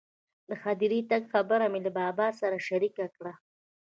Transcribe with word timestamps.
د 0.49 0.51
هدیرې 0.63 0.99
تګ 1.11 1.21
خبره 1.33 1.65
مې 1.71 1.79
له 1.85 1.91
بابا 1.99 2.27
سره 2.39 2.65
شریکه 2.67 3.05
کړه. 3.15 3.33